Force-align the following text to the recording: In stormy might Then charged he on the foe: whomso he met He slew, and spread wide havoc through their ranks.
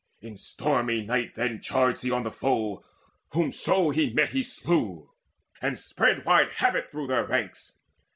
In 0.19 0.35
stormy 0.35 1.03
might 1.05 1.35
Then 1.35 1.61
charged 1.61 2.01
he 2.01 2.09
on 2.09 2.23
the 2.23 2.31
foe: 2.31 2.83
whomso 3.33 3.91
he 3.93 4.09
met 4.11 4.31
He 4.31 4.41
slew, 4.41 5.11
and 5.61 5.77
spread 5.77 6.25
wide 6.25 6.53
havoc 6.53 6.89
through 6.89 7.05
their 7.05 7.23
ranks. 7.25 7.75